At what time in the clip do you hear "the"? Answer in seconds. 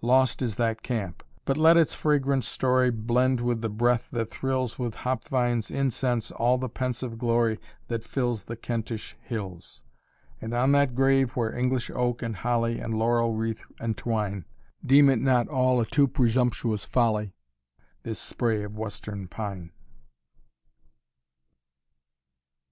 3.62-3.68, 6.56-6.68, 8.44-8.54